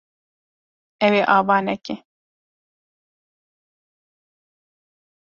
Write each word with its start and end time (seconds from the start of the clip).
Ew 1.07 1.13
ê 1.19 1.21
ava 1.37 1.57
neke. 1.65 1.95